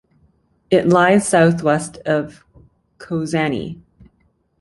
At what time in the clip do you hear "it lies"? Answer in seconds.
0.71-1.27